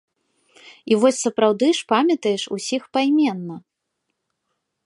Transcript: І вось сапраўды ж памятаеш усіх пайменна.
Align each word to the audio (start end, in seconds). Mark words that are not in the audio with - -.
І 0.93 0.97
вось 1.03 1.19
сапраўды 1.25 1.69
ж 1.81 1.85
памятаеш 1.93 2.43
усіх 2.57 2.83
пайменна. 2.99 3.63